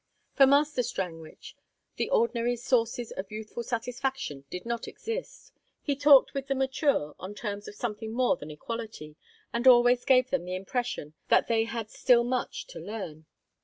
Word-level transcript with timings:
For 0.33 0.47
Master 0.47 0.81
Strangwich 0.81 1.55
the 1.97 2.09
ordinary 2.09 2.55
sources 2.55 3.11
of 3.11 3.29
youthful 3.31 3.61
satisfaction 3.61 4.45
did 4.49 4.65
not 4.65 4.87
exist; 4.87 5.53
he 5.79 5.95
talked 5.95 6.33
with 6.33 6.47
the 6.47 6.55
mature 6.55 7.13
on 7.19 7.35
terms 7.35 7.67
of 7.67 7.75
something 7.75 8.11
more 8.11 8.35
than 8.35 8.49
equality, 8.49 9.15
and 9.53 9.67
always 9.67 10.03
gave 10.03 10.31
them 10.31 10.43
the 10.45 10.55
impression 10.55 11.13
that 11.27 11.45
they 11.45 11.65
had 11.65 11.91
still 11.91 12.23
much 12.23 12.65
to 12.69 12.79
learn. 12.79 13.27